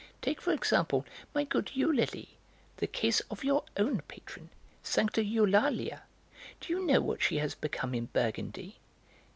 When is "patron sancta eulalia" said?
4.07-6.01